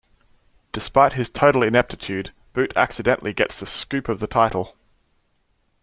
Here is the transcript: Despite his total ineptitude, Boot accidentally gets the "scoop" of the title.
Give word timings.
Despite 0.73 1.13
his 1.13 1.29
total 1.29 1.61
ineptitude, 1.61 2.31
Boot 2.53 2.73
accidentally 2.75 3.33
gets 3.33 3.59
the 3.59 3.67
"scoop" 3.67 4.09
of 4.09 4.19
the 4.19 4.25
title. 4.25 4.75